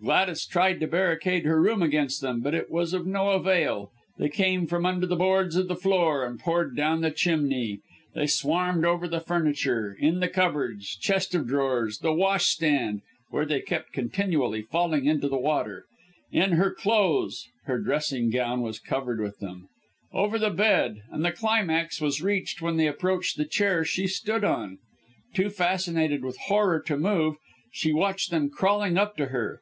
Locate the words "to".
0.80-0.86, 26.86-26.96, 29.18-29.26